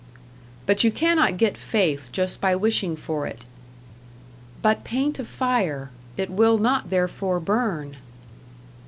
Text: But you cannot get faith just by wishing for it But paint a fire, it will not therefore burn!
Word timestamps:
But 0.65 0.83
you 0.83 0.89
cannot 0.91 1.37
get 1.37 1.55
faith 1.55 2.09
just 2.11 2.41
by 2.41 2.55
wishing 2.55 2.95
for 2.95 3.27
it 3.27 3.45
But 4.63 4.83
paint 4.83 5.19
a 5.19 5.25
fire, 5.25 5.91
it 6.17 6.31
will 6.31 6.57
not 6.57 6.89
therefore 6.89 7.39
burn! 7.39 7.97